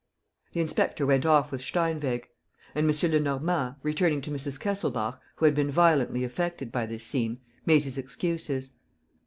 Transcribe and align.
The 0.53 0.61
inspector 0.61 1.05
went 1.05 1.27
off 1.27 1.51
with 1.51 1.61
Steinweg; 1.61 2.23
and 2.73 2.89
M. 2.89 3.11
Lenormand, 3.11 3.75
returning 3.83 4.19
to 4.21 4.31
Mrs. 4.31 4.59
Kesselbach, 4.59 5.19
who 5.35 5.45
had 5.45 5.53
been 5.53 5.69
violently 5.69 6.23
affected 6.23 6.71
by 6.71 6.87
this 6.87 7.05
scene, 7.05 7.39
made 7.67 7.83
his 7.83 7.99
excuses. 7.99 8.71